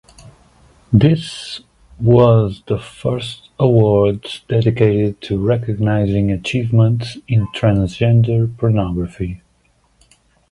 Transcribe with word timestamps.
This 0.91 1.61
was 1.99 2.63
the 2.65 2.79
first 2.79 3.49
awards 3.59 4.41
dedicated 4.47 5.21
to 5.21 5.37
recognising 5.37 6.31
achievements 6.31 7.19
in 7.27 7.45
transgender 7.53 8.47
pornography. 8.57 9.43